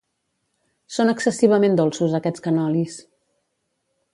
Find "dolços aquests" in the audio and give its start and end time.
1.81-2.45